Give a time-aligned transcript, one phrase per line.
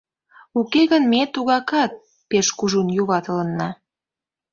[0.59, 1.91] Уке гын, ме тугакат
[2.29, 3.69] пеш кужун юватылынна.